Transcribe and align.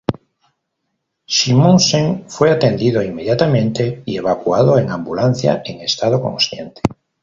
Simonsen 1.27 2.27
fue 2.27 2.49
atendido 2.49 3.03
inmediatamente 3.03 4.01
y 4.03 4.17
evacuado 4.17 4.79
en 4.79 4.89
ambulancia 4.89 5.61
en 5.63 5.81
estado 5.81 6.19
consciente. 6.19 6.81